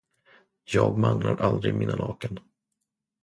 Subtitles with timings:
[0.63, 2.39] Jag manglar aldrig mina lakan.